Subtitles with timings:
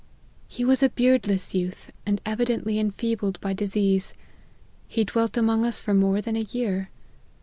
[0.47, 4.15] He was a beardless youth, and evi dently enfeebled by disease.
[4.87, 6.89] He dwelt among us for more than a year.